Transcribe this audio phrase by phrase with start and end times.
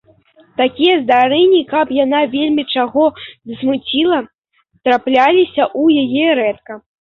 [0.59, 3.03] Такія здарэнні, каб яна вельмі чаго
[3.51, 4.31] засмуцілася,
[4.89, 6.81] трапляліся ў яе рэдка.